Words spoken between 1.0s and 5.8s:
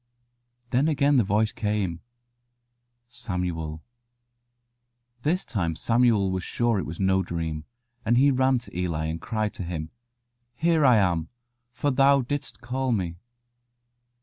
the voice came: "Samuel." This time